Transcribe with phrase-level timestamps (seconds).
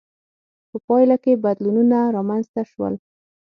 [0.69, 2.93] په پایله کې بدلونونه رامنځته شول.